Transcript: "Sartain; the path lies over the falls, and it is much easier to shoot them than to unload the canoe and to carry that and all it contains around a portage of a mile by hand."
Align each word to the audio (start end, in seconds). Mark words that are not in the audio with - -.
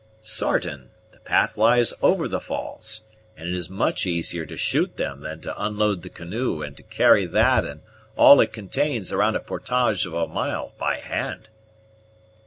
"Sartain; 0.23 0.89
the 1.11 1.19
path 1.19 1.57
lies 1.57 1.93
over 2.01 2.27
the 2.27 2.39
falls, 2.39 3.03
and 3.37 3.47
it 3.47 3.53
is 3.53 3.69
much 3.69 4.07
easier 4.07 4.47
to 4.47 4.57
shoot 4.57 4.97
them 4.97 5.21
than 5.21 5.41
to 5.41 5.63
unload 5.63 6.01
the 6.01 6.09
canoe 6.09 6.63
and 6.63 6.75
to 6.75 6.81
carry 6.81 7.27
that 7.27 7.63
and 7.65 7.81
all 8.15 8.41
it 8.41 8.51
contains 8.51 9.11
around 9.11 9.35
a 9.35 9.39
portage 9.39 10.07
of 10.07 10.15
a 10.15 10.27
mile 10.27 10.73
by 10.79 10.95
hand." 10.97 11.49